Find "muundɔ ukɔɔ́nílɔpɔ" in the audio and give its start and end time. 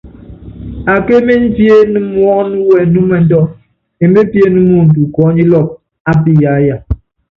4.67-5.73